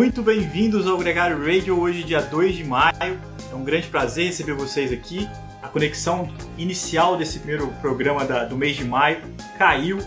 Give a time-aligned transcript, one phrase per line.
[0.00, 3.20] Muito bem-vindos ao Gregário Radio, hoje, dia 2 de maio.
[3.52, 5.28] É um grande prazer receber vocês aqui.
[5.60, 6.26] A conexão
[6.56, 9.20] inicial desse primeiro programa da, do mês de maio
[9.58, 9.98] caiu.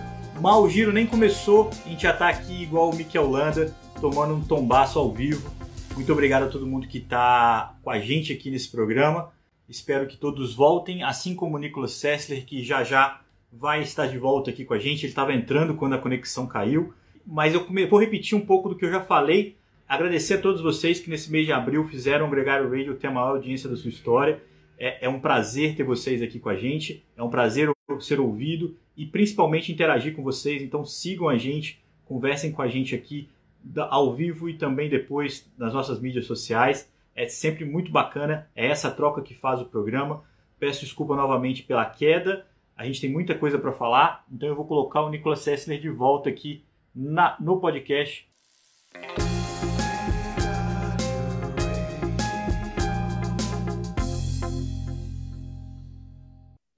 [0.41, 3.71] Mal o giro nem começou, a gente já está aqui igual o Mikel Landa,
[4.02, 5.48] tomando um tombaço ao vivo.
[5.94, 9.32] Muito obrigado a todo mundo que está com a gente aqui nesse programa.
[9.70, 13.21] Espero que todos voltem, assim como o Nicolas Sessler, que já já
[13.52, 15.05] vai estar de volta aqui com a gente.
[15.05, 16.91] Ele estava entrando quando a conexão caiu.
[17.23, 19.55] Mas eu vou repetir um pouco do que eu já falei
[19.88, 23.12] Agradecer a todos vocês que nesse mês de abril fizeram o Gregário Radio ter a
[23.12, 24.41] maior audiência da sua história.
[24.78, 27.70] É, é, um prazer ter vocês aqui com a gente, é um prazer
[28.00, 30.62] ser ouvido e principalmente interagir com vocês.
[30.62, 33.30] Então sigam a gente, conversem com a gente aqui
[33.77, 36.91] ao vivo e também depois nas nossas mídias sociais.
[37.16, 40.24] É sempre muito bacana, é essa troca que faz o programa.
[40.60, 44.66] Peço desculpa novamente pela queda, a gente tem muita coisa para falar, então eu vou
[44.66, 46.63] colocar o Nicolas Sessler de volta aqui
[46.96, 48.27] na, no podcast.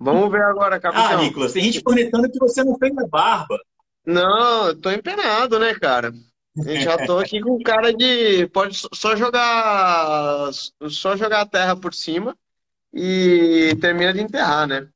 [0.05, 1.03] Vamos ver agora, capitão.
[1.03, 3.57] Ah, Nicolas, tem gente conectando que você não fez a barba.
[4.05, 6.13] Não, eu tô empenado, né, cara?
[6.55, 8.45] Eu já tô aqui com cara de.
[8.49, 10.51] Pode só jogar.
[10.89, 12.37] Só jogar a terra por cima
[12.93, 14.87] e termina de enterrar, né?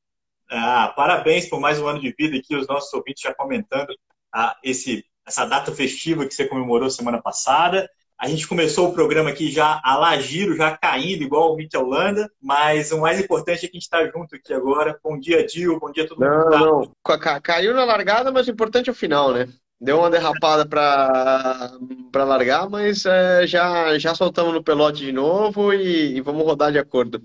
[0.48, 3.92] Ah, parabéns por mais um ano de vida aqui, os nossos ouvintes já comentando
[4.32, 7.88] ah, esse, essa data festiva que você comemorou semana passada.
[8.20, 12.30] A gente começou o programa aqui já a lagiro, já caindo, igual o Mitchell Holanda,
[12.38, 15.00] mas o mais importante é que a gente está junto aqui agora.
[15.02, 16.50] Bom dia, Dil, bom dia a todo mundo.
[16.50, 17.40] Não, não.
[17.42, 19.48] Caiu na largada, mas o importante é o final, né?
[19.80, 21.72] Deu uma derrapada para
[22.12, 26.78] largar, mas é, já, já soltamos no pelote de novo e, e vamos rodar de
[26.78, 27.22] acordo.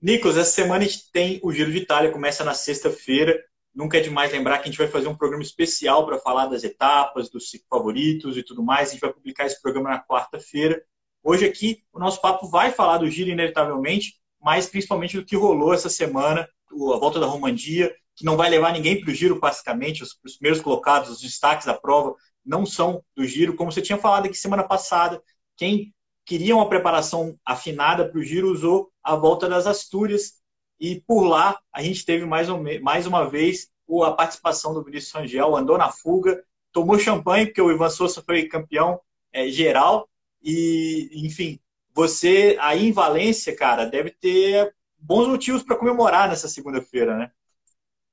[0.00, 3.36] Nicolas, essa semana a gente tem o Giro de Itália, começa na sexta-feira.
[3.76, 6.64] Nunca é demais lembrar que a gente vai fazer um programa especial para falar das
[6.64, 8.88] etapas, dos cinco favoritos e tudo mais.
[8.88, 10.82] A gente vai publicar esse programa na quarta-feira.
[11.22, 15.74] Hoje aqui o nosso papo vai falar do giro inevitavelmente, mas principalmente do que rolou
[15.74, 20.02] essa semana, a volta da Romandia, que não vai levar ninguém para o giro, basicamente.
[20.02, 23.56] Os, os primeiros colocados, os destaques da prova, não são do giro.
[23.56, 25.22] Como você tinha falado aqui semana passada,
[25.54, 25.94] quem
[26.24, 30.40] queria uma preparação afinada para o giro usou a volta das Astúrias,
[30.78, 33.70] e por lá, a gente teve mais, um, mais uma vez
[34.04, 36.42] a participação do Vinícius Rangel, andou na fuga,
[36.72, 39.00] tomou champanhe, porque o Ivan Souza foi campeão
[39.32, 40.08] é, geral.
[40.42, 41.58] E, enfim,
[41.94, 47.30] você aí em Valência, cara, deve ter bons motivos para comemorar nessa segunda-feira, né?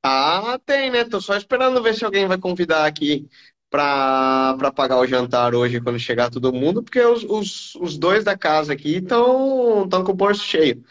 [0.04, 1.04] Ah, tem, né?
[1.06, 3.28] Tô só esperando ver se alguém vai convidar aqui
[3.70, 8.38] para pagar o jantar hoje quando chegar todo mundo, porque os, os, os dois da
[8.38, 10.84] casa aqui estão com o bolso cheio.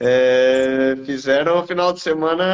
[0.00, 2.44] É, fizeram o final de semana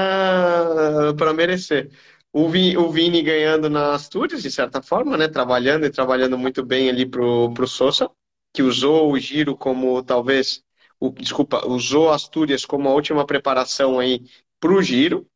[1.17, 1.91] para merecer.
[2.33, 5.27] O Vini, o Vini ganhando na Astúrias, de certa forma, né?
[5.29, 8.11] Trabalhando e trabalhando muito bem ali pro, pro Sousa,
[8.53, 10.63] que usou o giro como talvez,
[11.01, 14.23] o, desculpa, usou Astúrias como a última preparação aí
[14.61, 15.27] pro giro,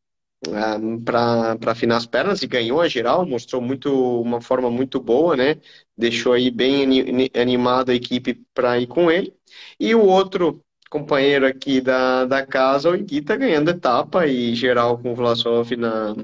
[0.53, 3.91] ah, para afinar as pernas e ganhou a geral, mostrou muito
[4.21, 5.57] uma forma muito boa, né?
[5.97, 9.35] Deixou aí bem animada a equipe para ir com ele.
[9.81, 10.63] E o outro
[10.95, 16.15] companheiro aqui da, da casa, o Iguita ganhando etapa e geral com o Vlasov na.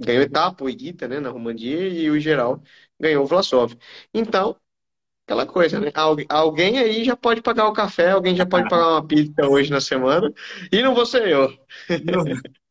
[0.00, 2.62] Ganhou etapa o Iguita, né, na Romandia e o geral
[2.98, 3.74] ganhou o Vlasov.
[4.14, 4.56] Então,
[5.26, 5.92] aquela coisa, né?
[6.28, 9.80] alguém aí já pode pagar o café, alguém já pode pagar uma pizza hoje na
[9.80, 10.32] semana
[10.72, 11.52] e não vou ser eu.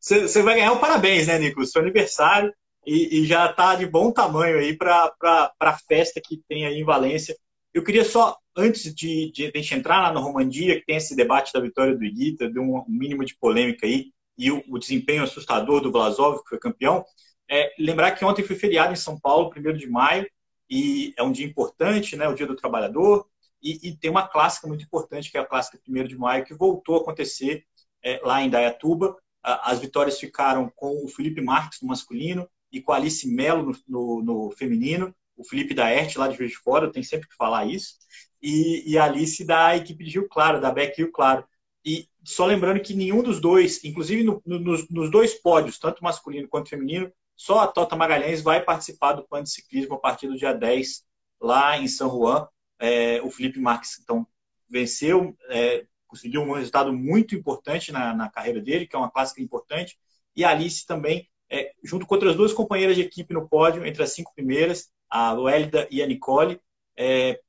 [0.00, 1.64] Você vai ganhar um parabéns, né, Nico?
[1.64, 2.52] Seu aniversário
[2.84, 5.12] e, e já está de bom tamanho aí para
[5.60, 7.36] a festa que tem aí em Valência.
[7.72, 11.14] Eu queria só antes de, de, a gente entrar lá no Romandia, que tem esse
[11.14, 15.22] debate da vitória do Iguita, de um, mínimo de polêmica aí, e o, o, desempenho
[15.22, 17.04] assustador do Vlasov, que foi campeão,
[17.48, 20.28] é, lembrar que ontem foi feriado em São Paulo, 1 de maio,
[20.68, 23.26] e é um dia importante, né, o Dia do Trabalhador,
[23.62, 26.54] e, e tem uma clássica muito importante, que é a clássica 1 de maio, que
[26.54, 27.64] voltou a acontecer
[28.02, 29.16] é, lá em Dayatuba.
[29.42, 33.76] As vitórias ficaram com o Felipe Marques no masculino e com a Alice Melo no,
[33.88, 37.36] no, no feminino, o Felipe da Erte, lá de Juiz de Fora, tem sempre que
[37.36, 37.94] falar isso
[38.42, 41.44] e, e a Alice da equipe de Rio Claro, da Beck Rio Claro.
[41.84, 46.02] E só lembrando que nenhum dos dois, inclusive no, no, nos, nos, dois pódios, tanto
[46.02, 50.26] masculino quanto feminino, só a Tota Magalhães vai participar do plano de ciclismo a partir
[50.26, 51.04] do dia 10,
[51.40, 52.46] lá em São Juan.
[52.80, 54.26] É, o Felipe Marques, então,
[54.68, 59.42] venceu, é, conseguiu um resultado muito importante na, na, carreira dele, que é uma clássica
[59.42, 59.98] importante.
[60.36, 64.02] E a Alice também, é, junto com outras duas companheiras de equipe no pódio, entre
[64.02, 66.60] as cinco primeiras, a Luélida e a Nicole,
[66.96, 67.40] é,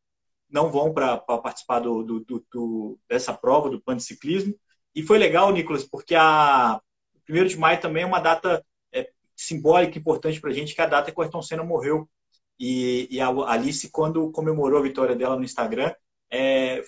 [0.50, 4.56] não vão para participar do, do, do, dessa prova, do plano de ciclismo.
[4.96, 6.82] E foi legal, Nicolas, porque a
[7.30, 10.84] 1 de maio também é uma data é, simbólica importante para a gente, que é
[10.84, 12.10] a data que o Ayrton Senna morreu.
[12.60, 15.94] E, e, a Alice, quando comemorou a vitória dela no Instagram,
[16.32, 16.84] é,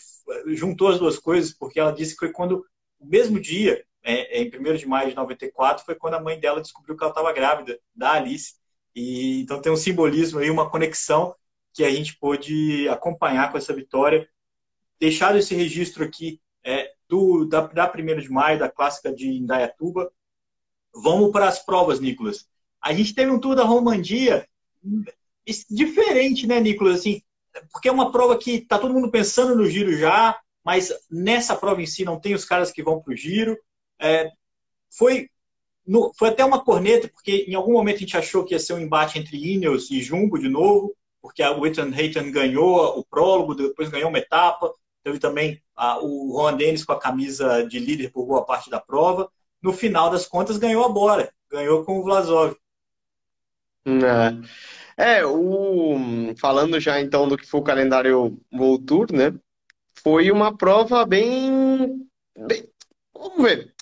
[0.48, 2.66] juntou as duas coisas, porque ela disse que foi quando,
[3.00, 6.62] o mesmo dia, é, em 1 de maio de 94, foi quando a mãe dela
[6.62, 8.56] descobriu que ela estava grávida da Alice.
[8.96, 11.36] E, então tem um simbolismo aí, uma conexão
[11.74, 14.28] que a gente pôde acompanhar com essa vitória.
[15.00, 20.12] Deixado esse registro aqui é, do, da, da 1 de maio, da clássica de Indaiatuba.
[20.94, 22.48] Vamos para as provas, Nicolas.
[22.82, 24.48] A gente teve um tour da Romandia
[25.70, 27.00] diferente, né, Nicolas?
[27.00, 27.22] Assim,
[27.72, 31.82] porque é uma prova que está todo mundo pensando no giro já, mas nessa prova
[31.82, 33.58] em si não tem os caras que vão para o giro.
[34.00, 34.32] É,
[34.90, 35.30] foi,
[35.86, 38.74] no, foi até uma corneta, porque em algum momento a gente achou que ia ser
[38.74, 43.56] um embate entre Ineos e Jumbo de novo, porque a Witten Hayton ganhou o prólogo,
[43.56, 44.72] depois ganhou uma etapa.
[45.04, 48.80] Teve também a, o Juan Dennis com a camisa de líder por boa parte da
[48.80, 49.30] prova.
[49.62, 52.56] No final das contas, ganhou a ganhou com o Vlasov.
[54.98, 55.96] É, é o,
[56.40, 59.34] falando já então do que foi o calendário World Tour, né?
[60.04, 62.08] Foi uma prova bem,
[62.48, 62.68] bem
[63.14, 63.74] vamos ver,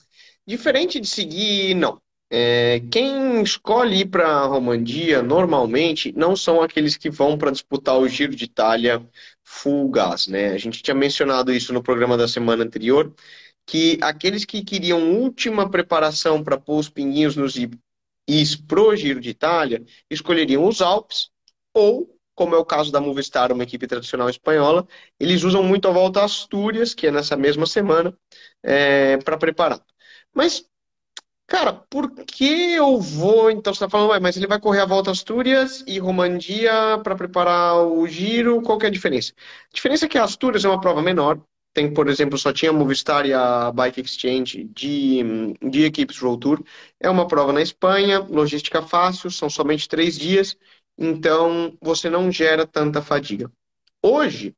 [0.49, 2.01] diferente de seguir, não.
[2.31, 7.97] É, quem escolhe ir para a Romandia normalmente não são aqueles que vão para disputar
[7.97, 9.07] o Giro de Itália
[9.43, 10.49] full gas, né?
[10.49, 13.13] A gente tinha mencionado isso no programa da semana anterior,
[13.65, 17.55] que aqueles que queriam última preparação para pôr os pinguinhos nos
[18.27, 21.29] is pro Giro de Itália escolheriam os Alpes
[21.73, 24.87] ou como é o caso da Movistar, uma equipe tradicional espanhola,
[25.19, 28.17] eles usam muito a volta Astúrias, que é nessa mesma semana,
[28.63, 29.83] é, para preparar.
[30.33, 30.65] Mas
[31.47, 33.49] Cara, por que eu vou.
[33.49, 36.71] Então você está falando, mas ele vai correr a volta Astúrias e Romandia
[37.03, 38.61] para preparar o giro.
[38.61, 39.33] Qual que é a diferença?
[39.71, 41.41] A diferença é que a Astúrias é uma prova menor.
[41.73, 45.23] Tem, por exemplo, só tinha a Movistar e a Bike Exchange de,
[45.69, 46.63] de equipes Road Tour.
[46.99, 50.57] É uma prova na Espanha, logística fácil, são somente três dias,
[50.97, 53.51] então você não gera tanta fadiga.
[54.03, 54.55] Hoje,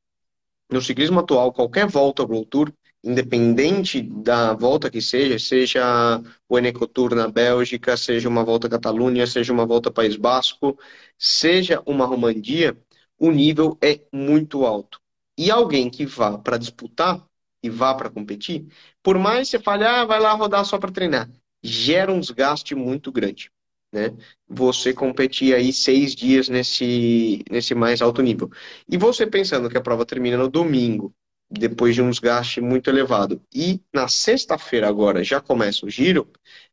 [0.69, 7.15] no ciclismo atual, qualquer volta World Tour independente da volta que seja, seja o Enecotour
[7.15, 10.77] na Bélgica, seja uma volta à Catalunha, seja uma volta ao País Basco,
[11.17, 12.77] seja uma Romandia,
[13.17, 14.99] o nível é muito alto.
[15.37, 17.25] E alguém que vá para disputar
[17.63, 18.67] e vá para competir,
[19.03, 21.29] por mais que você fale, ah, vai lá rodar só para treinar,
[21.63, 23.51] gera um desgaste muito grande.
[23.91, 24.15] Né?
[24.47, 28.49] Você competir aí seis dias nesse, nesse mais alto nível.
[28.87, 31.13] E você pensando que a prova termina no domingo,
[31.51, 36.31] depois de um desgaste muito elevado, e na sexta-feira agora já começa o giro,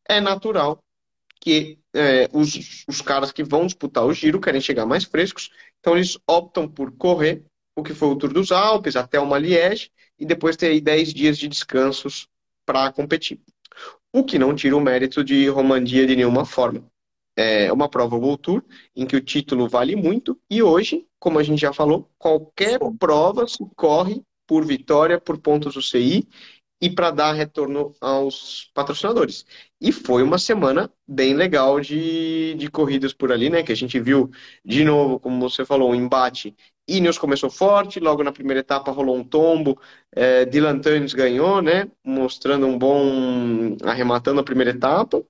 [0.09, 0.79] é natural
[1.41, 5.97] que é, os, os caras que vão disputar o giro querem chegar mais frescos, então
[5.97, 7.45] eles optam por correr
[7.77, 11.15] o que foi o Tour dos Alpes até uma Liège e depois ter aí 10
[11.15, 12.29] dias de descansos
[12.67, 13.41] para competir.
[14.13, 16.85] O que não tira o mérito de Romandia de nenhuma forma.
[17.37, 18.65] É uma prova World Tour
[18.97, 23.47] em que o título vale muito e hoje, como a gente já falou, qualquer prova
[23.47, 26.29] se corre por vitória, por pontos UCI
[26.81, 29.45] e para dar retorno aos patrocinadores.
[29.81, 33.63] E foi uma semana bem legal de, de corridas por ali, né?
[33.63, 34.31] Que a gente viu
[34.65, 36.57] de novo, como você falou, um embate.
[36.89, 39.81] Ineos começou forte, logo na primeira etapa rolou um tombo.
[40.13, 41.91] É, Dylan Tunes ganhou, né?
[42.05, 43.77] Mostrando um bom.
[43.85, 45.23] arrematando a primeira etapa.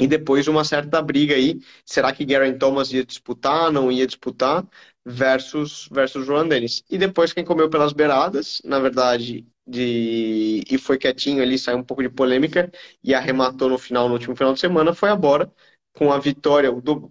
[0.00, 1.60] E depois uma certa briga aí.
[1.86, 3.70] Será que Garen Thomas ia disputar?
[3.72, 4.66] Não ia disputar?
[5.04, 6.82] Versus versus Joan Dennis.
[6.90, 11.84] E depois quem comeu pelas beiradas, na verdade, de e foi quietinho ali, saiu um
[11.84, 12.70] pouco de polêmica
[13.02, 15.52] e arrematou no final, no último final de semana, foi a Bora
[15.92, 17.10] com a vitória do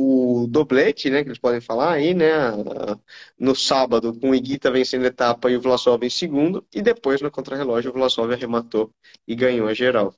[0.00, 2.28] o doblete, né, que eles podem falar aí, né,
[3.38, 7.20] no sábado, com o Iguita vencendo a etapa e o Vlasov em segundo, e depois
[7.20, 8.92] no contrarrelógio o Vlasov arrematou
[9.26, 10.14] e ganhou a geral.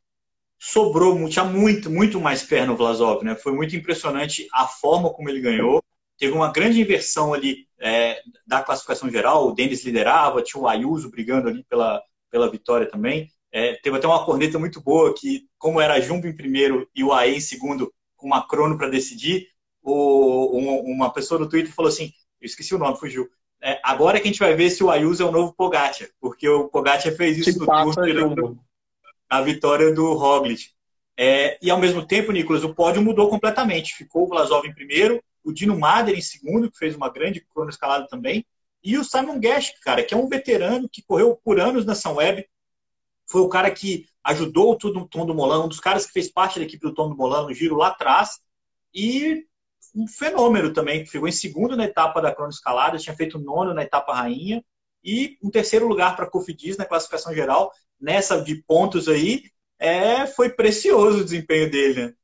[0.59, 5.31] Sobrou, tinha muito, muito mais perna o Vlasov, né, foi muito impressionante a forma como
[5.31, 5.83] ele ganhou,
[6.21, 9.49] teve uma grande inversão ali é, da classificação geral.
[9.49, 12.01] O Denis liderava, tinha o Ayuso brigando ali pela,
[12.31, 13.33] pela vitória também.
[13.51, 17.13] É, teve até uma corneta muito boa que, como era Jumbo em primeiro e o
[17.13, 19.49] AE em segundo, com uma crono para decidir,
[19.83, 23.27] o, uma pessoa no Twitter falou assim: eu esqueci o nome, fugiu.
[23.63, 26.47] É, agora que a gente vai ver se o Ayuso é o novo Pogacar, porque
[26.49, 28.59] o Pogacar fez isso no Tour,
[29.29, 30.69] a vitória do Roglic.
[31.17, 33.95] É, e ao mesmo tempo, Nicolas, o pódio mudou completamente.
[33.95, 38.07] Ficou o Vlasov em primeiro, o Dino Mader em segundo, que fez uma grande cronoescalada
[38.09, 38.47] também,
[38.83, 42.15] e o Simon Guest, cara, que é um veterano que correu por anos na São
[42.15, 42.49] Web,
[43.27, 46.59] foi o cara que ajudou o Tom do Molan, um dos caras que fez parte
[46.59, 48.41] da equipe do Tom do Molan no giro lá atrás,
[48.95, 49.45] e
[49.95, 53.83] um fenômeno também, que ficou em segundo na etapa da cronoescalada, tinha feito nono na
[53.83, 54.65] etapa rainha,
[55.03, 59.45] e um terceiro lugar para a Cofidis na classificação geral, nessa de pontos aí,
[59.79, 62.15] é, foi precioso o desempenho dele, né?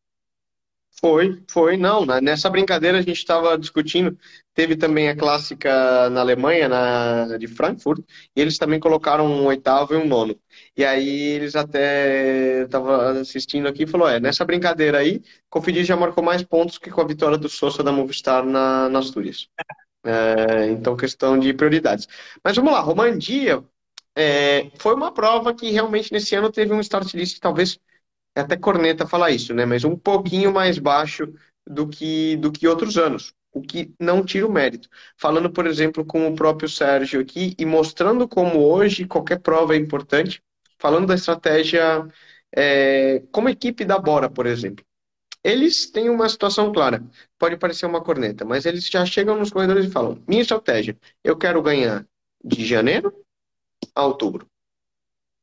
[0.98, 2.06] Foi, foi, não.
[2.06, 4.18] Nessa brincadeira a gente estava discutindo.
[4.54, 8.02] Teve também a clássica na Alemanha, na, de Frankfurt,
[8.34, 10.38] e eles também colocaram um oitavo e um nono.
[10.76, 15.96] E aí eles até estavam assistindo aqui e falou: é, nessa brincadeira aí, Cofidis já
[15.96, 19.48] marcou mais pontos que com a vitória do Sousa da Movistar na, nas Astúrias.
[20.04, 22.08] É, então, questão de prioridades.
[22.42, 23.62] Mas vamos lá, Romandia
[24.16, 27.78] é, foi uma prova que realmente nesse ano teve um start list que talvez
[28.36, 29.64] é até corneta falar isso, né?
[29.64, 31.32] Mas um pouquinho mais baixo
[31.66, 34.88] do que, do que outros anos, o que não tira o mérito.
[35.16, 39.78] Falando, por exemplo, com o próprio Sérgio aqui e mostrando como hoje qualquer prova é
[39.78, 40.42] importante,
[40.78, 42.06] falando da estratégia
[42.54, 44.84] é, como equipe da Bora, por exemplo.
[45.42, 47.02] Eles têm uma situação clara,
[47.38, 51.36] pode parecer uma corneta, mas eles já chegam nos corredores e falam: minha estratégia, eu
[51.38, 52.06] quero ganhar
[52.44, 53.14] de janeiro
[53.94, 54.46] a outubro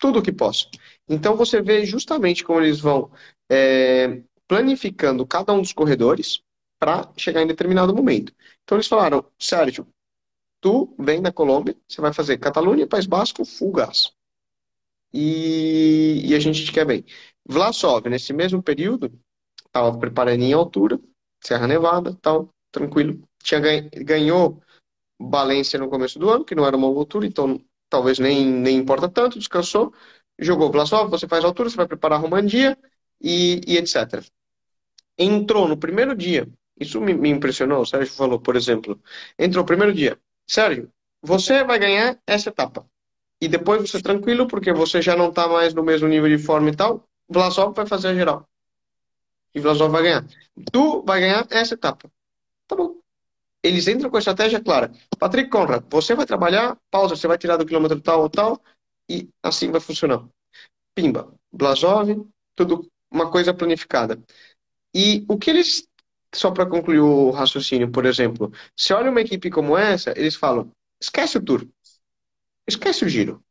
[0.03, 0.69] tudo o que posso.
[1.07, 3.11] Então você vê justamente como eles vão
[3.49, 6.41] é, planificando cada um dos corredores
[6.79, 8.33] para chegar em determinado momento.
[8.63, 9.87] Então eles falaram, Sérgio,
[10.61, 13.73] tu vem da Colômbia, você vai fazer Catalunha, País Basco, full.
[15.13, 17.05] E, e a gente te quer bem.
[17.45, 19.11] Vlasov, nesse mesmo período,
[19.65, 20.99] estava preparando em altura,
[21.43, 23.21] Serra Nevada, tal, tranquilo.
[23.43, 24.61] Tinha ganhou
[25.19, 29.07] Valência no começo do ano, que não era uma altura, então talvez nem, nem importa
[29.07, 29.93] tanto, descansou,
[30.39, 32.77] jogou Vlasov, você faz altura, você vai preparar a Romandia
[33.21, 34.23] e, e etc.
[35.17, 36.47] Entrou no primeiro dia,
[36.79, 38.99] isso me, me impressionou, o Sérgio falou, por exemplo,
[39.37, 42.85] entrou no primeiro dia, Sérgio, você vai ganhar essa etapa.
[43.39, 46.69] E depois você tranquilo, porque você já não está mais no mesmo nível de forma
[46.69, 48.47] e tal, Vlasov vai fazer a geral.
[49.53, 50.25] E Vlasov vai ganhar.
[50.71, 52.09] Tu vai ganhar essa etapa.
[52.67, 53.03] Tá bom
[53.63, 54.91] eles entram com a estratégia clara.
[55.17, 58.61] Patrick Conrad, você vai trabalhar, pausa, você vai tirar do quilômetro tal ou tal,
[59.13, 60.25] e assim vai funcionar.
[60.95, 62.09] Pimba, Blasov,
[62.55, 64.21] tudo uma coisa planificada.
[64.95, 65.87] E o que eles,
[66.33, 70.71] só para concluir o raciocínio, por exemplo, se olha uma equipe como essa, eles falam:
[71.01, 71.67] esquece o tour,
[72.67, 73.43] esquece o giro.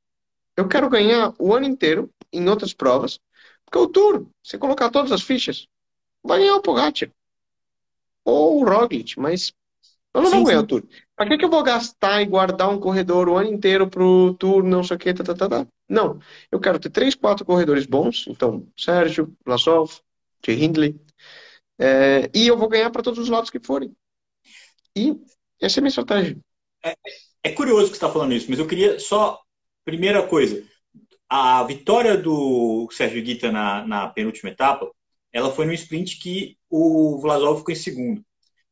[0.57, 3.21] Eu quero ganhar o ano inteiro em outras provas,
[3.65, 5.69] porque o tour, você colocar todas as fichas,
[6.25, 7.11] vai ganhar o Pogacar
[8.25, 9.53] ou o Roglic, mas
[10.15, 10.63] eu não sim, vou ganhar sim.
[10.63, 10.85] o Tour.
[11.23, 14.65] Pra que, que eu vou gastar e guardar um corredor o ano inteiro pro Tour,
[14.65, 15.67] não sei o que, tá, tá, tá, tá.
[15.89, 16.19] Não.
[16.51, 18.27] Eu quero ter três, quatro corredores bons.
[18.27, 20.01] Então, Sérgio, Blasov,
[20.45, 21.01] Jay Hindley.
[21.79, 23.93] É, e eu vou ganhar para todos os lados que forem.
[24.97, 25.17] E
[25.61, 26.37] essa é a minha estratégia.
[26.85, 26.95] É,
[27.45, 29.41] é curioso que você está falando isso, mas eu queria só.
[29.85, 30.65] Primeira coisa,
[31.29, 34.91] a vitória do Sérgio Guita na, na penúltima etapa,
[35.33, 38.25] ela foi no sprint que o Vlasov ficou em segundo.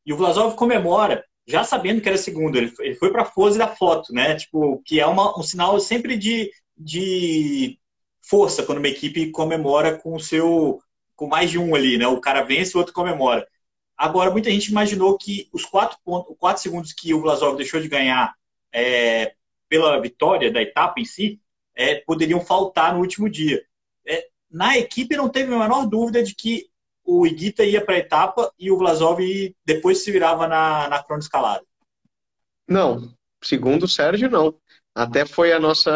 [0.05, 3.57] E o Vlasov comemora já sabendo que era segundo, ele, ele foi para a pose
[3.57, 4.35] da foto, né?
[4.35, 7.79] Tipo, que é uma, um sinal sempre de, de
[8.21, 10.81] força quando uma equipe comemora com o seu
[11.15, 12.07] com mais de um ali, né?
[12.07, 13.47] O cara vence, o outro comemora.
[13.95, 17.87] Agora, muita gente imaginou que os quatro, pontos, quatro segundos que o Vlasov deixou de
[17.87, 18.33] ganhar
[18.73, 19.35] é,
[19.69, 21.39] pela vitória da etapa em si
[21.75, 23.63] é, poderiam faltar no último dia.
[24.07, 26.70] É, na equipe não teve a menor dúvida de que
[27.03, 29.19] o Iguita ia para a etapa e o Vlasov
[29.65, 31.63] depois se virava na, na crono escalada.
[32.67, 34.57] Não, segundo o Sérgio, não.
[34.93, 35.91] Até foi a nossa.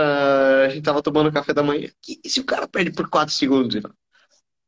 [0.65, 1.89] A gente tava tomando café da manhã.
[2.23, 3.75] E se o cara perde por 4 segundos?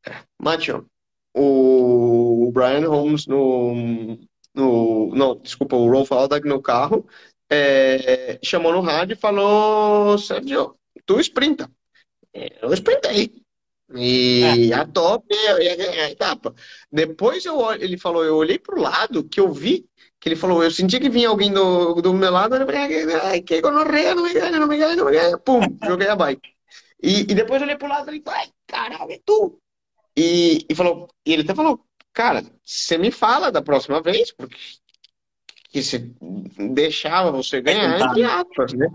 [0.05, 0.85] É, Matião,
[1.33, 4.17] o Brian Holmes no.
[4.53, 7.07] no não, desculpa, o Rolf Aldag no carro
[7.49, 11.71] é, chamou no rádio e falou: Sérgio, tu sprinta.
[12.33, 13.46] É, eu sprintei.
[13.95, 14.75] E é.
[14.75, 16.53] a top é a etapa.
[16.91, 19.87] Depois eu, ele falou, eu olhei pro lado que eu vi,
[20.19, 23.41] que ele falou, eu senti que vinha alguém do, do meu lado, eu falei, ai,
[23.41, 25.37] que gonorreia, não me ganha, não me ganha, não me ganha.
[25.37, 26.49] Pum, joguei a bike.
[27.01, 29.59] E, e depois eu olhei pro lado e falei, ai, caralho, é tu.
[30.15, 31.79] E, e, falou, e ele até falou,
[32.11, 34.57] cara, você me fala da próxima vez, porque
[35.69, 36.15] que se
[36.73, 38.87] deixava você ganhar, entre aspas, né?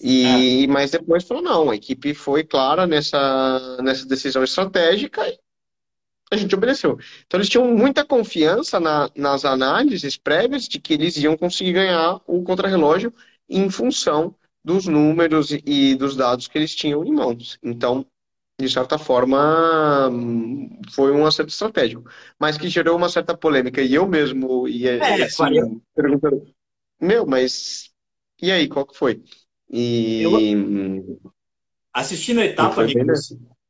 [0.00, 0.66] E, é.
[0.66, 5.38] Mas depois falou, não, a equipe foi clara nessa, nessa decisão estratégica e
[6.30, 6.98] a gente obedeceu.
[7.26, 12.20] Então eles tinham muita confiança na, nas análises prévias de que eles iam conseguir ganhar
[12.26, 13.12] o contrarrelógio
[13.48, 14.34] em função
[14.64, 17.58] dos números e dos dados que eles tinham em mãos.
[17.62, 18.04] Então,
[18.58, 20.10] de certa forma,
[20.92, 22.08] foi um acerto estratégico,
[22.38, 23.82] mas que gerou uma certa polêmica.
[23.82, 26.46] E eu mesmo ia é, assim, perguntando,
[27.00, 27.92] meu, mas
[28.40, 29.22] e aí, qual que foi?
[29.74, 30.22] E.
[30.22, 31.20] Eu...
[31.92, 32.86] Assistindo a etapa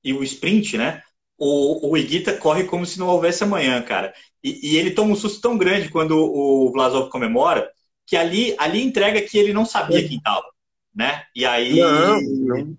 [0.02, 1.02] e o sprint, né?
[1.38, 4.14] O, o Iguita corre como se não houvesse amanhã, cara.
[4.42, 7.70] E, e, ele toma um susto tão grande quando o Vlasov comemora,
[8.06, 10.02] que ali, ali entrega que ele não sabia é.
[10.06, 10.46] quem estava,
[10.94, 11.24] né?
[11.34, 11.80] E aí.
[11.80, 12.76] Não, não.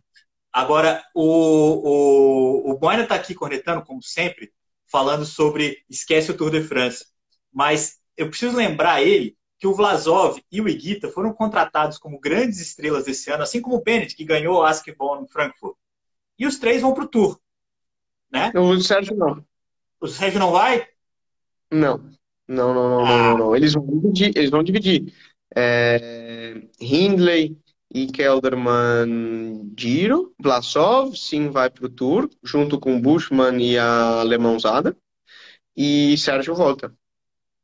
[0.53, 4.51] Agora, o, o, o Boina está aqui cornetando, como sempre,
[4.89, 7.05] falando sobre esquece o Tour de France.
[7.51, 9.36] Mas eu preciso lembrar ele
[9.66, 13.78] que o Vlasov e o Iguita foram contratados como grandes estrelas desse ano, assim como
[13.78, 15.76] o Bennett, que ganhou o Askebon em Frankfurt.
[16.38, 17.40] E os três vão para o Tour.
[18.32, 18.52] Né?
[18.56, 19.44] O Sérgio não.
[20.00, 20.88] O Sérgio não vai?
[21.72, 21.98] Não.
[22.48, 23.10] Não, não, não, ah.
[23.10, 23.56] não, não, não.
[23.56, 24.34] Eles vão dividir.
[24.36, 25.12] Eles vão dividir.
[25.56, 26.62] É...
[26.80, 27.58] Hindley
[27.92, 30.36] e Kelderman Giro.
[30.40, 34.96] Vlasov, sim, vai para o Tour, junto com Bushman e a Alemãozada.
[35.76, 36.94] E Sérgio volta.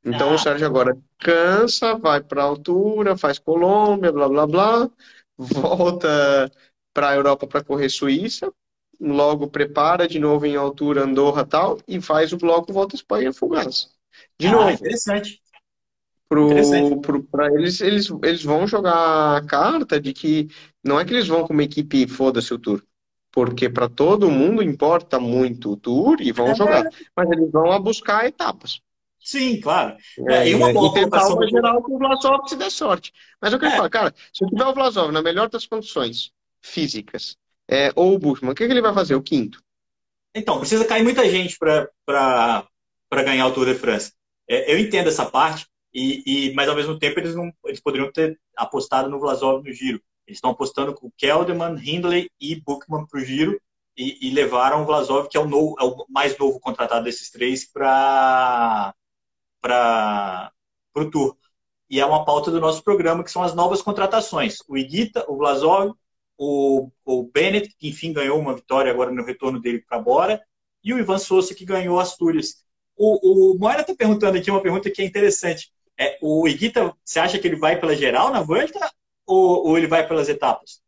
[0.04, 0.34] Então ah.
[0.34, 4.90] o Sérgio agora cansa, vai para a altura, faz Colômbia, blá blá blá,
[5.38, 6.52] volta
[6.94, 8.52] para a Europa para correr Suíça,
[9.00, 13.90] logo prepara de novo em altura Andorra tal e faz o bloco volta Espanha Fugaz.
[14.40, 14.72] De ah, novo.
[14.72, 15.42] Interessante.
[16.28, 17.02] Pro, interessante.
[17.02, 20.48] Pro, pra eles, eles, eles vão jogar a carta de que
[20.84, 22.84] não é que eles vão com uma equipe foda-se o tour.
[23.32, 26.86] Porque para todo mundo importa muito o tour e vão jogar.
[27.16, 28.82] Mas eles vão a buscar etapas.
[29.22, 29.96] Sim, claro.
[30.28, 33.14] É, e uma boa e tentar uma geral com o Vlasov se der sorte.
[33.40, 33.76] Mas eu quero é.
[33.76, 37.38] falar, cara, se tiver o Vlasov na melhor das condições físicas,
[37.70, 39.16] é, ou o Bushman, o que, que, ele vai fazer?
[39.16, 39.64] O quinto?
[40.36, 42.68] Então, precisa cair muita gente para
[43.24, 44.14] ganhar o Tour de France.
[44.50, 48.12] É, eu entendo essa parte, e, e, mas ao mesmo tempo eles, não, eles poderiam
[48.12, 50.02] ter apostado no Vlasov no giro.
[50.26, 53.60] Eles estão apostando com Kelderman, Hindley e Buchmann para o giro
[53.98, 57.30] e, e, levaram o Vlasov, que é o, novo, é o mais novo contratado desses
[57.30, 58.94] três, para
[61.10, 61.36] Tour.
[61.90, 64.58] E é uma pauta do nosso programa, que são as novas contratações.
[64.68, 65.94] O Iguita, o Vlasov,
[66.38, 70.42] o, o Bennett, que enfim ganhou uma vitória agora no retorno dele para Bora,
[70.84, 72.64] e o Ivan Souza, que ganhou Astúrias.
[72.96, 75.72] O, o Moira está perguntando aqui uma pergunta que é interessante.
[76.00, 78.92] É, o Iguita, você acha que ele vai pela geral na Volta
[79.26, 80.82] ou, ou ele vai pelas etapas?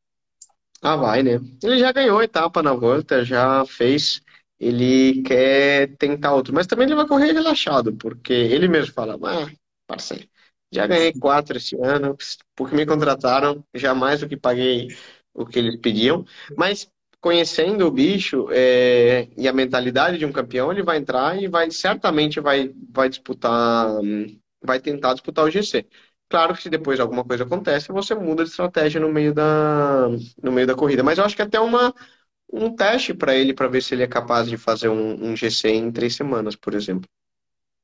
[0.82, 1.40] Ah, vai, né?
[1.64, 4.22] Ele já ganhou a etapa na Volta, já fez
[4.60, 6.54] ele quer tentar outro.
[6.54, 9.52] Mas também ele vai correr relaxado, porque ele mesmo fala, ah,
[9.88, 10.28] parceiro,
[10.72, 12.18] já ganhei quatro esse ano,
[12.56, 14.88] porque me contrataram, já mais do que paguei
[15.34, 16.26] o que eles pediam.
[16.58, 16.90] Mas
[17.22, 21.72] conhecendo o bicho é, e a mentalidade de um campeão, ele vai entrar e vai
[21.72, 23.88] certamente vai, vai disputar,
[24.62, 25.88] vai tentar disputar o GC.
[26.30, 30.08] Claro que se depois alguma coisa acontece, você muda de estratégia no meio da,
[30.42, 31.04] no meio da corrida.
[31.04, 31.94] Mas eu acho que até uma,
[32.52, 35.70] um teste para ele para ver se ele é capaz de fazer um, um, GC
[35.70, 37.10] em três semanas, por exemplo.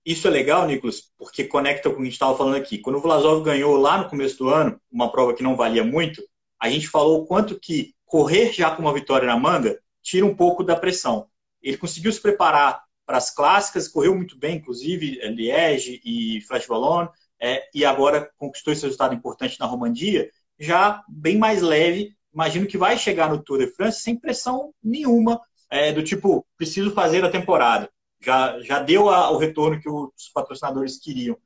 [0.05, 2.77] Isso é legal, Nicolas, porque conecta com o que a gente estava falando aqui.
[2.77, 6.23] Quando o Vlasov ganhou lá no começo do ano, uma prova que não valia muito,
[6.59, 10.35] a gente falou o quanto que correr já com uma vitória na manga tira um
[10.35, 11.27] pouco da pressão.
[11.61, 17.07] Ele conseguiu se preparar para as clássicas, correu muito bem, inclusive Liège e Flash Ballon,
[17.39, 22.77] é, e agora conquistou esse resultado importante na Romandia, já bem mais leve imagino que
[22.77, 27.29] vai chegar no Tour de France sem pressão nenhuma, é, do tipo, preciso fazer a
[27.29, 27.89] temporada.
[28.21, 31.37] Já, já deu a, o retorno que os patrocinadores queriam.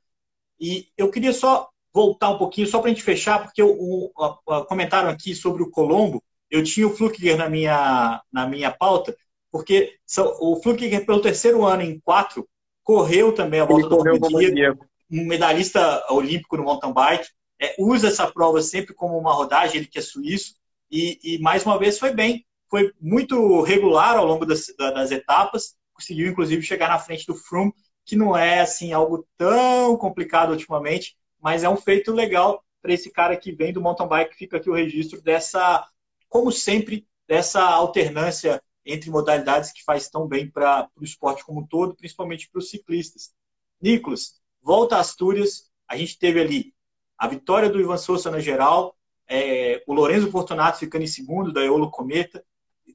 [0.60, 4.64] E eu queria só voltar um pouquinho, só para a gente fechar, porque o, o,
[4.64, 9.16] comentaram aqui sobre o Colombo, eu tinha o Flukiger na minha, na minha pauta,
[9.50, 9.96] porque
[10.40, 12.48] o Flukiger, pelo terceiro ano em quatro,
[12.82, 14.76] correu também a volta do Romandia,
[15.10, 17.28] um medalhista olímpico no mountain bike,
[17.60, 20.54] é, usa essa prova sempre como uma rodagem, ele que é suíço,
[20.90, 22.44] e, e, mais uma vez foi bem.
[22.68, 27.72] Foi muito regular ao longo das, das etapas, conseguiu inclusive chegar na frente do Froome,
[28.04, 33.10] que não é assim algo tão complicado ultimamente, mas é um feito legal para esse
[33.10, 34.36] cara que vem do mountain bike.
[34.36, 35.86] Fica aqui o registro dessa,
[36.28, 41.66] como sempre, dessa alternância entre modalidades que faz tão bem para o esporte como um
[41.66, 43.32] todo, principalmente para os ciclistas.
[43.80, 45.70] Nicolas, volta a Astúrias.
[45.88, 46.74] A gente teve ali
[47.16, 48.94] a vitória do Ivan Souza na geral,
[49.26, 52.44] é, o Lorenzo Fortunato ficando em segundo, da Eolo Cometa.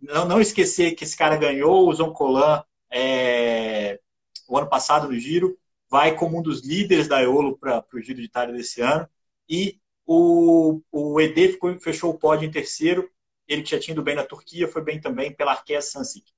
[0.02, 4.00] Não, não esquecer que esse cara ganhou o Zoncolan é,
[4.48, 5.58] o ano passado no Giro,
[5.90, 9.08] vai como um dos líderes da Eolo para o Giro de Itália desse ano.
[9.48, 13.10] E o, o ED ficou, fechou o pódio em terceiro,
[13.48, 16.32] ele que já tinha ido bem na Turquia, foi bem também pela Arkea Sansik.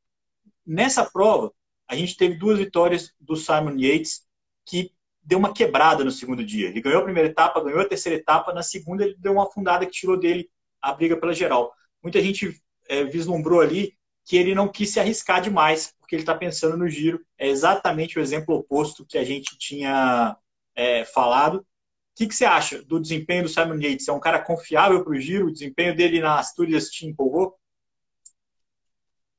[0.65, 1.53] Nessa prova,
[1.87, 4.25] a gente teve duas vitórias do Simon Yates,
[4.65, 6.69] que deu uma quebrada no segundo dia.
[6.69, 9.85] Ele ganhou a primeira etapa, ganhou a terceira etapa, na segunda ele deu uma afundada
[9.85, 10.49] que tirou dele
[10.81, 11.73] a briga pela geral.
[12.01, 16.35] Muita gente é, vislumbrou ali que ele não quis se arriscar demais, porque ele está
[16.35, 17.25] pensando no giro.
[17.37, 20.35] É exatamente o exemplo oposto que a gente tinha
[20.75, 21.59] é, falado.
[21.59, 21.65] O
[22.17, 24.09] que, que, você acha do desempenho do Simon Yates?
[24.09, 25.47] É um cara confiável para o giro?
[25.47, 27.55] O desempenho dele na Astúrias te empolgou?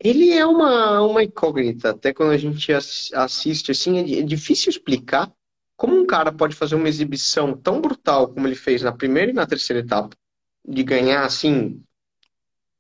[0.01, 1.91] Ele é uma, uma incógnita.
[1.91, 5.31] Até quando a gente assiste, assim, é, é difícil explicar
[5.77, 9.35] como um cara pode fazer uma exibição tão brutal como ele fez na primeira e
[9.35, 10.17] na terceira etapa,
[10.67, 11.83] de ganhar assim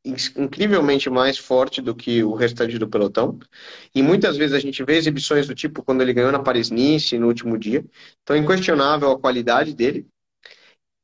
[0.04, 3.38] incrivelmente mais forte do que o restante do pelotão.
[3.94, 7.28] E muitas vezes a gente vê exibições do tipo quando ele ganhou na Paris-Nice no
[7.28, 7.84] último dia.
[8.22, 10.06] Então inquestionável a qualidade dele.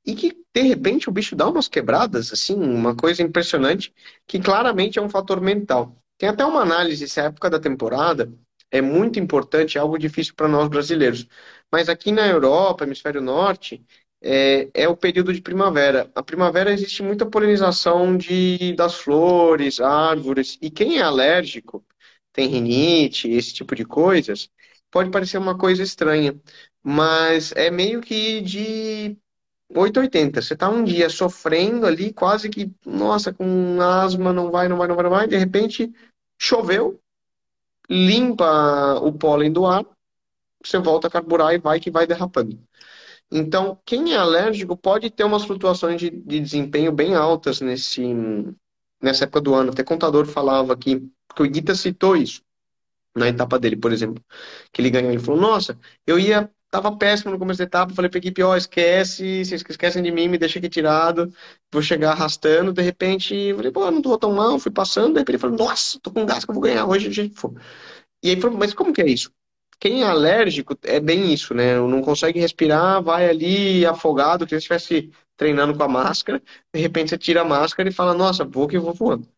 [0.05, 3.93] E que, de repente, o bicho dá umas quebradas, assim, uma coisa impressionante,
[4.27, 5.95] que claramente é um fator mental.
[6.17, 8.33] Tem até uma análise, essa época da temporada
[8.71, 11.27] é muito importante, é algo difícil para nós brasileiros.
[11.71, 13.85] Mas aqui na Europa, hemisfério norte,
[14.21, 16.11] é, é, o período de primavera.
[16.15, 21.85] A primavera existe muita polinização de, das flores, árvores, e quem é alérgico,
[22.33, 24.51] tem rinite, esse tipo de coisas,
[24.91, 26.39] pode parecer uma coisa estranha,
[26.83, 29.17] mas é meio que de
[29.75, 30.43] 880.
[30.43, 34.89] Você está um dia sofrendo ali, quase que, nossa, com asma, não vai, não vai,
[34.89, 35.93] não vai, não vai, de repente
[36.39, 37.01] choveu,
[37.91, 39.85] limpa o pólen do ar,
[40.65, 42.59] você volta a carburar e vai que vai derrapando.
[43.31, 48.03] Então, quem é alérgico pode ter umas flutuações de, de desempenho bem altas nesse,
[49.03, 49.71] nessa época do ano.
[49.71, 51.01] Até contador falava aqui,
[51.35, 52.43] que o Guita citou isso
[53.15, 54.23] na etapa dele, por exemplo,
[54.73, 55.11] que ele ganhou.
[55.11, 57.95] Ele falou: Nossa, eu ia, tava péssimo no começo da etapa.
[57.95, 61.33] Falei pra equipe: Ó, oh, esquece, vocês esquecem de mim, me deixa aqui tirado,
[61.73, 62.73] vou chegar arrastando.
[62.73, 65.15] De repente, falei: Pô, não tô tão mal, fui passando.
[65.15, 67.55] De repente, ele falou: Nossa, tô com gás que eu vou ganhar hoje, gente for.
[68.23, 69.31] E aí, falou, mas como que é isso?
[69.81, 71.77] Quem é alérgico é bem isso, né?
[71.79, 76.43] Não consegue respirar, vai ali afogado, que se estivesse treinando com a máscara,
[76.75, 79.29] de repente você tira a máscara e fala, nossa, vou que vou voando.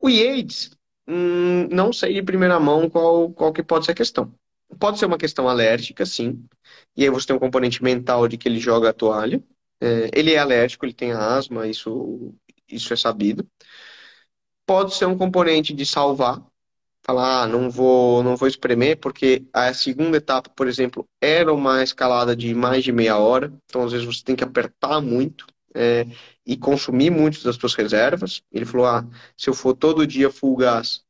[0.00, 0.70] O Yates,
[1.06, 4.32] hum, não sei de primeira mão qual, qual que pode ser a questão.
[4.78, 6.44] Pode ser uma questão alérgica, sim.
[6.96, 9.42] E aí você tem um componente mental de que ele joga a toalha.
[9.80, 12.34] É, ele é alérgico, ele tem asma, isso,
[12.68, 13.46] isso é sabido.
[14.66, 16.40] Pode ser um componente de salvar,
[17.08, 21.82] falar, ah, não vou, não vou espremer, porque a segunda etapa, por exemplo, era uma
[21.82, 26.06] escalada de mais de meia hora, então às vezes você tem que apertar muito é,
[26.44, 28.42] e consumir muito das suas reservas.
[28.52, 29.06] Ele falou, ah,
[29.38, 31.02] se eu for todo dia full gas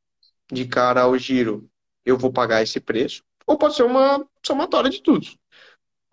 [0.52, 1.68] de cara ao giro,
[2.06, 3.24] eu vou pagar esse preço.
[3.44, 5.26] Ou pode ser uma somatória de tudo.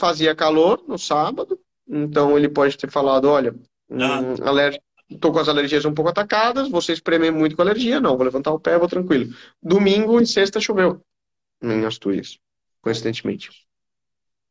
[0.01, 3.55] Fazia calor no sábado, então ele pode ter falado, olha,
[3.87, 8.17] um, alérgico Estou com as alergias um pouco atacadas, você espremer muito com alergia, não,
[8.17, 9.33] vou levantar o pé, vou tranquilo.
[9.61, 11.01] Domingo e sexta choveu
[11.61, 12.39] em Astúrias,
[12.81, 13.49] coincidentemente.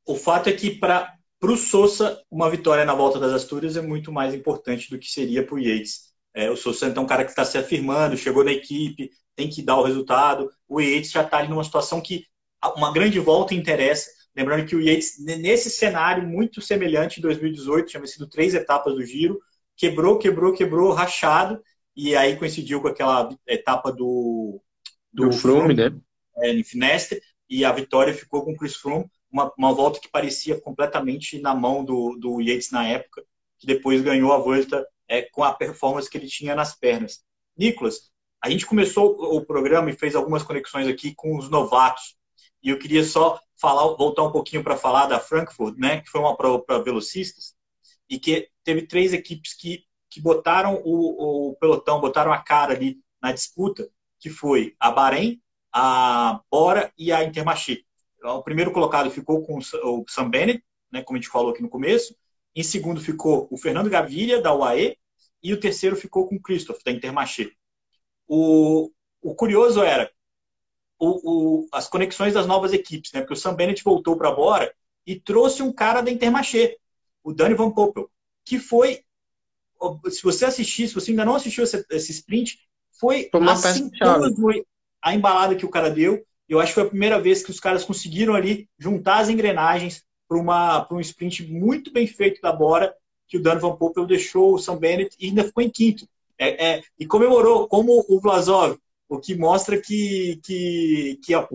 [0.06, 4.12] O fato é que para o Sousa, uma vitória na volta das Astúrias é muito
[4.12, 6.12] mais importante do que seria para o Yates.
[6.32, 9.48] É, o Sousa então, é um cara que está se afirmando, chegou na equipe, tem
[9.48, 10.50] que dar o resultado.
[10.68, 12.26] O Yates já está ali numa situação que
[12.76, 14.10] uma grande volta interessa.
[14.36, 19.04] Lembrando que o Yates, nesse cenário muito semelhante em 2018, tinha sido três etapas do
[19.04, 19.40] giro,
[19.76, 21.62] quebrou, quebrou, quebrou, rachado,
[21.96, 24.60] e aí coincidiu com aquela etapa do,
[25.12, 25.92] do, do Froome, né?
[26.38, 30.10] É, em Finestre, e a vitória ficou com o Chris Froome, uma, uma volta que
[30.10, 33.24] parecia completamente na mão do, do Yates na época,
[33.58, 37.22] que depois ganhou a volta é, com a performance que ele tinha nas pernas.
[37.56, 38.10] Nicolas,
[38.42, 42.16] a gente começou o programa e fez algumas conexões aqui com os novatos,
[42.62, 46.20] e eu queria só falar, voltar um pouquinho para falar da Frankfurt, né, que foi
[46.20, 47.54] uma prova para velocistas,
[48.08, 52.98] e que teve três equipes que, que botaram o, o pelotão, botaram a cara ali
[53.22, 53.88] na disputa,
[54.20, 55.40] que foi a Bahrein,
[55.72, 57.82] a Bora e a Intermarché.
[58.22, 61.68] O primeiro colocado ficou com o Sam Bennett, né, como a gente falou aqui no
[61.68, 62.16] começo.
[62.54, 64.96] Em segundo ficou o Fernando Gaviria, da UAE.
[65.42, 67.50] E o terceiro ficou com o Christoph, da Intermarché.
[68.26, 68.90] O,
[69.20, 70.10] o curioso era
[70.98, 73.20] o, o, as conexões das novas equipes, né?
[73.20, 74.74] Porque o Sam Bennett voltou para Bora
[75.06, 76.76] e trouxe um cara da Intermarché,
[77.24, 78.08] o Dani Van Poppel,
[78.44, 79.00] que foi,
[80.10, 82.58] se você assistir, se você ainda não assistiu esse, esse sprint,
[83.00, 83.90] foi assim
[85.02, 86.24] a embalada que o cara deu.
[86.48, 90.04] Eu acho que foi a primeira vez que os caras conseguiram ali juntar as engrenagens
[90.28, 92.94] para um sprint muito bem feito da Bora,
[93.26, 96.06] que o Dani Van Poppel deixou o Sam Bennett e ainda ficou em quinto.
[96.38, 98.76] É, é, e comemorou como o Vlasov,
[99.08, 101.46] o que mostra que, que, que, é,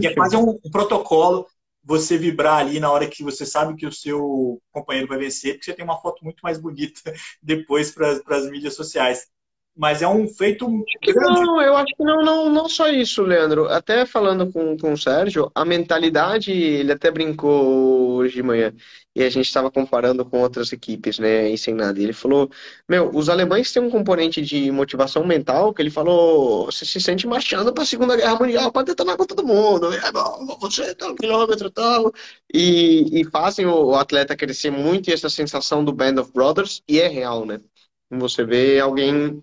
[0.00, 1.46] que é quase um, um protocolo
[1.86, 5.66] você vibrar ali na hora que você sabe que o seu companheiro vai vencer, porque
[5.66, 7.00] você tem uma foto muito mais bonita
[7.40, 9.28] depois para as mídias sociais.
[9.76, 10.66] Mas é um feito.
[11.14, 13.68] Não, eu acho que não, não, não só isso, Leandro.
[13.68, 18.72] Até falando com, com o Sérgio, a mentalidade, ele até brincou hoje de manhã,
[19.14, 22.00] e a gente estava comparando com outras equipes, né, e sem nada.
[22.00, 22.50] E ele falou:
[22.88, 27.26] Meu, os alemães têm um componente de motivação mental que ele falou: você se sente
[27.26, 29.92] marchando para a Segunda Guerra Mundial para detonar com todo mundo.
[29.92, 32.10] É bom, você tá um quilômetro tal.
[32.52, 36.98] E, e fazem o atleta crescer muito e essa sensação do Band of Brothers, e
[36.98, 37.60] é real, né?
[38.10, 39.42] Você vê alguém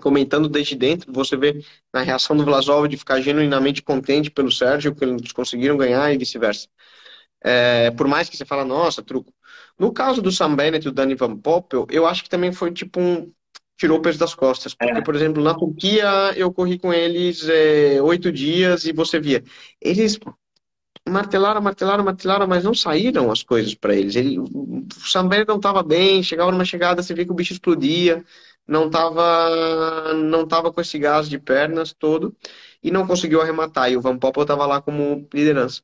[0.00, 4.94] comentando desde dentro, você vê na reação do Vlasov de ficar genuinamente contente pelo Sérgio,
[4.94, 6.68] que eles conseguiram ganhar e vice-versa.
[7.42, 9.32] É, por mais que você fala, nossa, truco.
[9.78, 12.72] No caso do Sam Bennett e do Danny Van Poppel, eu acho que também foi
[12.72, 13.30] tipo um...
[13.76, 14.74] tirou o peso das costas.
[14.74, 15.02] Porque, é.
[15.02, 19.42] por exemplo, na Turquia eu corri com eles é, oito dias e você via.
[19.80, 20.18] Eles
[21.08, 24.16] martelaram, martelaram, martelaram, mas não saíram as coisas para eles.
[24.16, 28.24] Ele, o Sambé não estava bem, chegava numa chegada, você via que o bicho explodia,
[28.66, 32.36] não estava não tava com esse gás de pernas todo
[32.82, 33.90] e não conseguiu arrematar.
[33.90, 35.82] E o Van Poppel estava lá como liderança.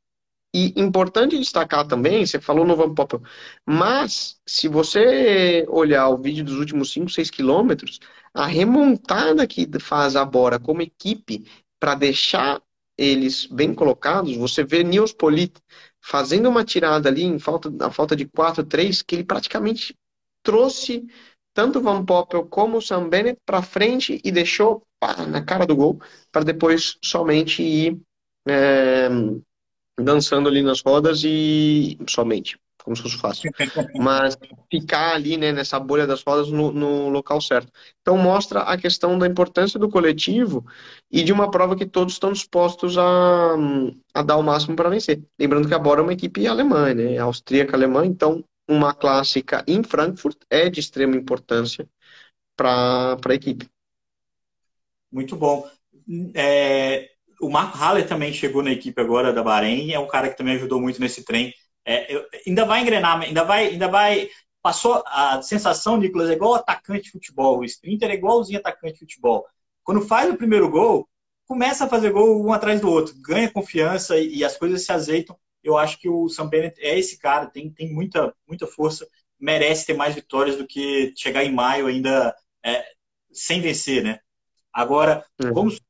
[0.52, 3.22] E importante destacar também, você falou no Van Poppel,
[3.64, 8.00] mas se você olhar o vídeo dos últimos 5, 6 quilômetros,
[8.34, 11.46] a remontada que faz a Bora como equipe
[11.78, 12.60] para deixar
[12.98, 15.54] eles bem colocados, você vê Nils Polit
[16.00, 19.96] fazendo uma tirada ali em falta, na falta de 4, 3, que ele praticamente
[20.42, 21.06] trouxe
[21.60, 25.76] tanto Van Poppel como o Sam Bennett para frente e deixou pá, na cara do
[25.76, 26.00] gol
[26.32, 28.00] para depois somente ir
[28.48, 29.10] é,
[30.00, 33.50] dançando ali nas rodas e somente, como se fosse fácil.
[34.00, 34.38] Mas
[34.70, 37.70] ficar ali né, nessa bolha das rodas no, no, local certo.
[38.00, 40.64] Então mostra a questão da importância do coletivo
[41.12, 43.54] e de uma prova que todos estão dispostos a,
[44.14, 45.22] a dar o máximo para vencer.
[45.38, 47.18] Lembrando que a Bora é uma equipe alemã, né?
[47.18, 51.88] Austríaca alemã, então uma clássica em Frankfurt é de extrema importância
[52.56, 53.68] para a equipe.
[55.10, 55.68] Muito bom.
[56.34, 60.36] É, o Marco Haller também chegou na equipe agora da Bahrein, é um cara que
[60.36, 61.52] também ajudou muito nesse trem.
[61.84, 64.28] É, eu, ainda vai engrenar, ainda vai, ainda vai.
[64.62, 67.58] Passou a sensação, Nicolas, é igual atacante de futebol.
[67.58, 69.46] O Sprinter é igualzinho atacante de futebol.
[69.82, 71.08] Quando faz o primeiro gol,
[71.46, 74.92] começa a fazer gol um atrás do outro, ganha confiança e, e as coisas se
[74.92, 75.36] azeitam.
[75.62, 79.06] Eu acho que o Sam Bennett é esse cara, tem, tem muita, muita força,
[79.38, 82.84] merece ter mais vitórias do que chegar em maio ainda é,
[83.32, 84.20] sem vencer, né?
[84.72, 85.52] Agora, uhum.
[85.52, 85.80] vamos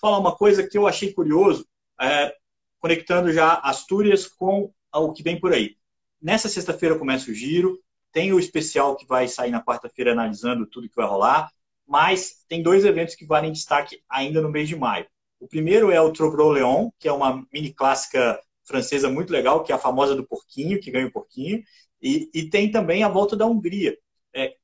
[0.00, 1.66] falar uma coisa que eu achei curioso,
[2.00, 2.34] é,
[2.78, 5.76] conectando já Astúrias com o que vem por aí.
[6.20, 7.78] Nessa sexta-feira começa o giro,
[8.12, 11.50] tem o especial que vai sair na quarta-feira analisando tudo que vai rolar,
[11.86, 15.06] mas tem dois eventos que valem destaque ainda no mês de maio.
[15.38, 18.40] O primeiro é o Trobro Leon, que é uma mini clássica
[18.70, 21.62] francesa muito legal, que é a famosa do porquinho, que ganha o porquinho,
[22.00, 23.98] e, e tem também a volta da Hungria,
[24.34, 24.54] é,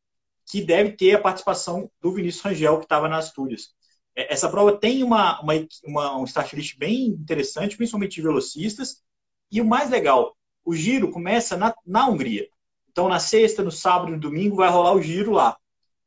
[0.48, 3.74] que deve ter a participação do Vinícius Rangel, que estava nas Astúrias.
[4.14, 5.52] É, essa prova tem uma, uma,
[5.84, 9.02] uma, um start list bem interessante, principalmente de velocistas.
[9.50, 12.48] E o mais legal, o giro começa na, na Hungria.
[12.90, 15.56] Então, na sexta, no sábado e no domingo vai rolar o giro lá.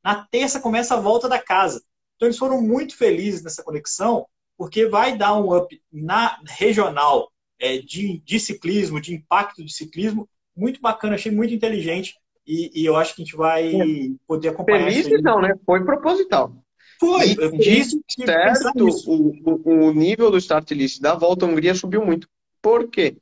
[0.04, 1.84] Na terça começa a volta da casa.
[2.16, 4.26] Então, eles foram muito felizes nessa conexão,
[4.58, 10.28] porque vai dar um up na regional é, de, de ciclismo, de impacto de ciclismo,
[10.56, 12.16] muito bacana, achei muito inteligente.
[12.46, 13.86] E, e eu acho que a gente vai é.
[14.28, 15.54] poder acompanhar Feliz, então, né?
[15.66, 16.56] Foi proposital.
[17.00, 22.06] Foi, e disso certo, o, o nível do start list da volta à Hungria subiu
[22.06, 22.28] muito.
[22.62, 23.16] Por quê?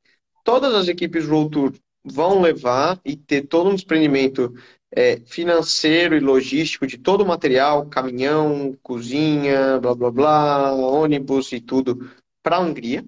[0.44, 1.74] Todas as equipes Road Tour
[2.04, 4.54] vão levar e ter todo um desprendimento
[4.92, 11.60] é, financeiro e logístico de todo o material, caminhão, cozinha, blá blá blá, ônibus e
[11.60, 12.10] tudo
[12.42, 13.06] para a Hungria.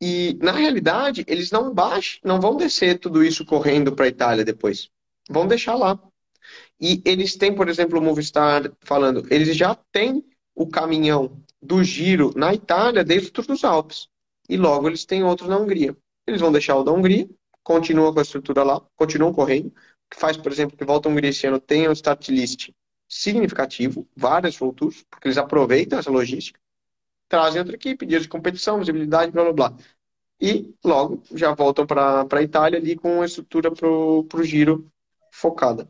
[0.00, 4.44] E na realidade, eles não baixam, não vão descer tudo isso correndo para a Itália
[4.44, 4.90] depois.
[5.28, 6.00] Vão deixar lá.
[6.80, 12.32] E eles têm, por exemplo, o Movistar falando, eles já têm o caminhão do giro
[12.36, 14.08] na Itália desde o Tour dos Alpes.
[14.48, 15.96] E logo eles têm outro na Hungria.
[16.26, 17.28] Eles vão deixar o da Hungria,
[17.62, 19.72] continuam com a estrutura lá, continuam correndo.
[20.10, 22.70] Que faz, por exemplo, que Volta Hungria esse ano tenha um start list
[23.08, 26.60] significativo, várias voltas, porque eles aproveitam essa logística,
[27.28, 29.76] trazem outra equipe, dias de competição, visibilidade, blá blá blá.
[30.40, 34.90] E logo já voltam para a Itália ali com uma estrutura para o giro
[35.32, 35.88] focada.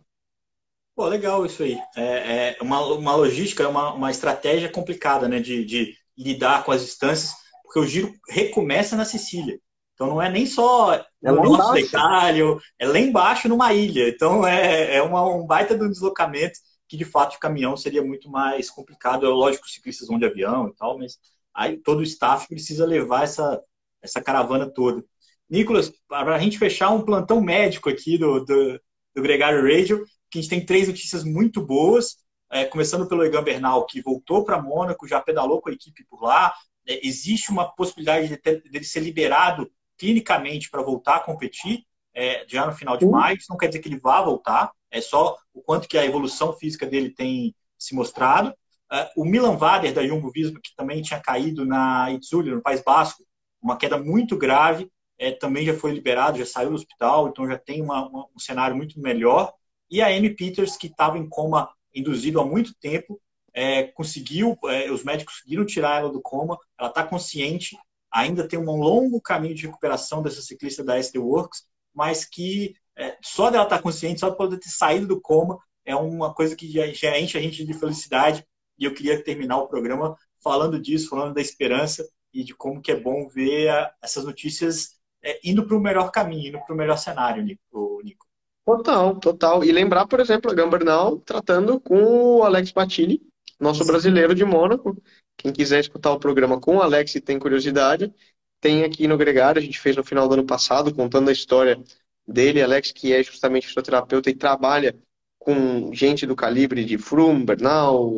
[0.97, 1.79] Pô, legal isso aí.
[1.97, 5.39] É, é uma, uma logística, é uma, uma estratégia complicada, né?
[5.39, 9.61] De, de lidar com as distâncias, porque o giro recomeça na Sicília.
[9.95, 12.45] Então não é nem só é no norte da Itália,
[12.79, 14.09] é lá embaixo numa ilha.
[14.09, 18.31] Então é, é uma, um baita um deslocamento que de fato o caminhão seria muito
[18.31, 19.27] mais complicado.
[19.27, 21.19] É lógico que os ciclistas vão de avião e tal, mas
[21.55, 23.63] aí todo o staff precisa levar essa,
[24.03, 25.05] essa caravana toda.
[25.49, 28.81] Nicolas, para a gente fechar um plantão médico aqui do, do,
[29.15, 32.17] do Gregário Radio, que a gente tem três notícias muito boas,
[32.51, 36.23] é, começando pelo Egan Bernal, que voltou para Mônaco, já pedalou com a equipe por
[36.23, 36.55] lá.
[36.87, 41.85] É, existe uma possibilidade de ter, dele ser liberado clinicamente para voltar a competir
[42.19, 43.13] é, já no final de uhum.
[43.13, 43.37] maio.
[43.37, 46.53] Isso não quer dizer que ele vá voltar, é só o quanto que a evolução
[46.53, 48.53] física dele tem se mostrado.
[48.91, 52.83] É, o Milan Vader, da Jumbo Visma, que também tinha caído na Itzulia, no País
[52.83, 53.25] Basco,
[53.63, 57.57] uma queda muito grave, é, também já foi liberado, já saiu do hospital, então já
[57.57, 59.53] tem uma, uma, um cenário muito melhor.
[59.91, 63.21] E a Amy Peters, que estava em coma induzido há muito tempo,
[63.55, 67.77] é, conseguiu, é, os médicos conseguiram tirar ela do coma, ela está consciente,
[68.11, 71.65] ainda tem um longo caminho de recuperação dessa ciclista da SD Works,
[71.99, 75.59] mas que é, só dela estar tá consciente, só de poder ter saído do coma,
[75.85, 78.47] é uma coisa que já, já enche a gente de felicidade.
[78.79, 82.93] E eu queria terminar o programa falando disso, falando da esperança e de como que
[82.93, 84.91] é bom ver a, essas notícias
[85.25, 88.01] é, indo para o melhor caminho, indo para o melhor cenário, Nico.
[88.05, 88.25] Nico.
[88.65, 89.65] Total, total.
[89.65, 93.21] E lembrar, por exemplo, a Gambernal tratando com o Alex Batini,
[93.59, 93.91] nosso Sim.
[93.91, 94.97] brasileiro de Mônaco.
[95.37, 98.15] Quem quiser escutar o programa com o Alex e tem curiosidade,
[98.61, 101.83] tem aqui no Gregário, a gente fez no final do ano passado, contando a história
[102.27, 104.97] dele, Alex, que é justamente fisioterapeuta e trabalha
[105.39, 108.13] com gente do calibre de Froome, Bernal,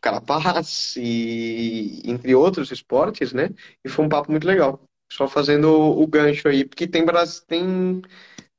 [0.00, 3.50] Carapaz e entre outros esportes, né?
[3.84, 4.82] E foi um papo muito legal.
[5.12, 7.04] Só fazendo o gancho aí, porque tem,
[7.46, 8.02] tem,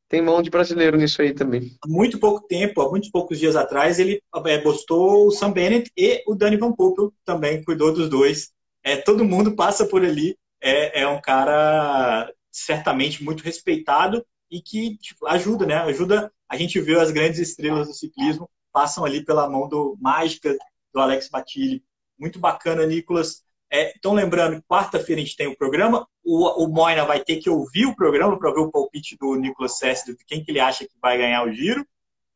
[0.07, 1.75] tem mão de brasileiro nisso aí também.
[1.83, 4.21] Há muito pouco tempo, há muitos poucos dias atrás, ele
[4.61, 8.51] postou o Sam Bennett e o Danny Van Poppel também cuidou dos dois.
[8.85, 14.97] É, todo mundo passa por ali é, é um cara certamente muito respeitado e que
[14.97, 15.75] tipo, ajuda, né?
[15.75, 20.55] Ajuda a gente ver as grandes estrelas do ciclismo passam ali pela mão do mágica
[20.93, 21.83] do Alex Batilli.
[22.17, 23.43] Muito bacana, Nicolas.
[23.71, 26.07] É, então, lembrando, quarta-feira a gente tem o programa.
[26.23, 29.77] O, o Moina vai ter que ouvir o programa para ver o palpite do Nicolas
[29.77, 31.85] Sessi, de quem que ele acha que vai ganhar o giro.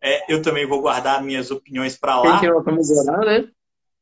[0.02, 2.40] É, eu também vou guardar minhas opiniões para lá.
[2.40, 3.48] Quem que vamos orar, né?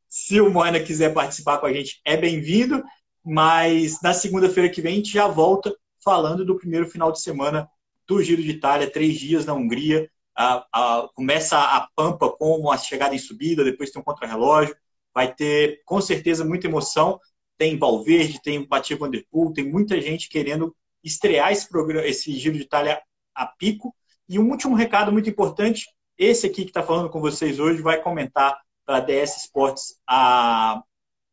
[0.08, 2.84] Se o Moina quiser participar com a gente, é bem-vindo.
[3.26, 7.68] Mas na segunda-feira que vem a gente já volta falando do primeiro final de semana
[8.06, 10.08] do Giro de Itália, três dias na Hungria.
[10.38, 14.76] A, a, começa a Pampa com uma chegada em subida, depois tem um contrarrelógio.
[15.12, 17.20] Vai ter, com certeza, muita emoção.
[17.58, 22.32] Tem Valverde, tem Mathieu Van Der Poel, tem muita gente querendo estrear esse, programa, esse
[22.34, 23.02] Giro de Itália
[23.34, 23.96] a pico.
[24.30, 28.00] E um último recado muito importante: esse aqui que está falando com vocês hoje vai
[28.02, 30.84] comentar para a DS Sports a,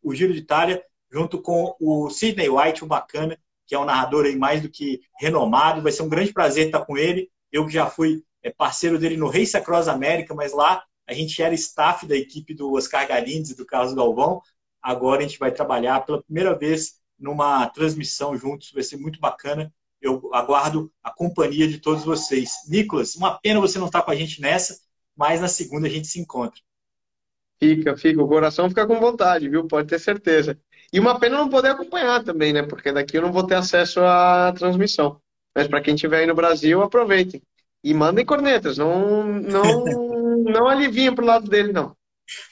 [0.02, 4.24] o Giro de Itália junto com o Sidney White, o bacana, que é um narrador
[4.24, 5.82] aí mais do que renomado.
[5.82, 7.30] Vai ser um grande prazer estar com ele.
[7.52, 11.40] Eu que já fui é, parceiro dele no Race Across América, mas lá a gente
[11.42, 14.40] era staff da equipe do Oscar Galindes e do Carlos Galvão.
[14.80, 19.72] Agora a gente vai trabalhar pela primeira vez numa transmissão juntos, vai ser muito bacana.
[20.00, 22.50] Eu aguardo a companhia de todos vocês.
[22.68, 24.76] Nicolas, uma pena você não estar com a gente nessa,
[25.14, 26.60] mas na segunda a gente se encontra.
[27.60, 28.20] Fica, fica.
[28.20, 29.68] O coração fica com vontade, viu?
[29.68, 30.58] Pode ter certeza.
[30.92, 32.62] E uma pena não poder acompanhar também, né?
[32.62, 35.20] Porque daqui eu não vou ter acesso à transmissão.
[35.54, 37.42] Mas para quem estiver aí no Brasil, aproveitem.
[37.82, 39.84] E mandem cornetas, não, não,
[40.44, 41.96] não aliviem pro lado dele, não.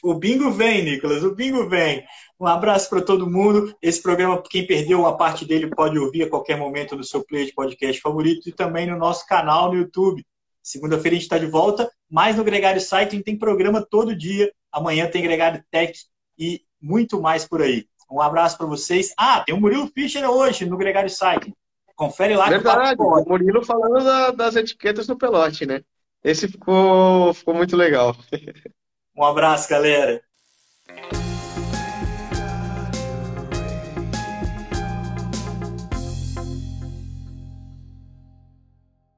[0.03, 2.05] O bingo vem, Nicolas, o bingo vem.
[2.39, 3.75] Um abraço para todo mundo.
[3.83, 7.47] Esse programa, quem perdeu uma parte dele, pode ouvir a qualquer momento no seu play
[7.47, 10.25] de podcast favorito e também no nosso canal no YouTube.
[10.63, 14.53] Segunda-feira a gente está de volta, mas no Gregário Cycling tem programa todo dia.
[14.73, 15.93] Amanhã tem Gregário Tech
[16.39, 17.87] e muito mais por aí.
[18.11, 19.15] Um abraço para vocês.
[19.17, 21.55] Ah, tem o Murilo Fischer hoje no Gregário Cycling.
[21.95, 22.49] Confere lá.
[22.49, 25.83] Verdade, o Murilo falando da, das etiquetas no pelote, né?
[26.25, 28.17] Esse ficou, ficou muito legal.
[29.17, 30.23] Um abraço, galera.